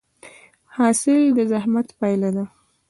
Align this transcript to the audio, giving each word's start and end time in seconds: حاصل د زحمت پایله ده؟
حاصل 0.75 1.21
د 1.37 1.39
زحمت 1.51 1.87
پایله 1.99 2.29
ده؟ 2.35 2.45